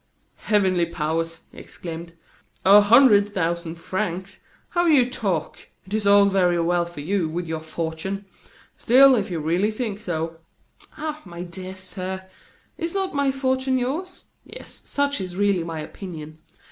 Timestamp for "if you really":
9.13-9.69